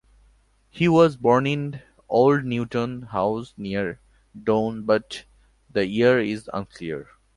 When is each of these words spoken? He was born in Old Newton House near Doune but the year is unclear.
He 0.71 0.87
was 0.87 1.15
born 1.15 1.45
in 1.45 1.79
Old 2.09 2.43
Newton 2.43 3.03
House 3.03 3.53
near 3.55 3.99
Doune 4.35 4.83
but 4.83 5.25
the 5.71 5.85
year 5.85 6.19
is 6.19 6.49
unclear. 6.51 7.09